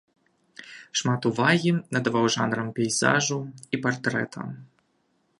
Шмат 1.01 1.21
увагі 1.29 1.73
надаваў 1.97 2.25
жанрах 2.35 2.71
пейзажу 2.79 3.37
і 3.77 3.81
партрэта. 3.85 4.47